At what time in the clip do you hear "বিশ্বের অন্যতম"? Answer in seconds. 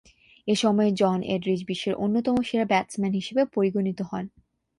1.65-2.35